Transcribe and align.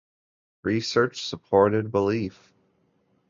Research 0.63 1.21
supported 1.27 1.91
belief. 1.91 2.51